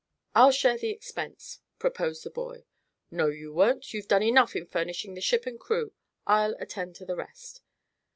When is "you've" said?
3.93-4.07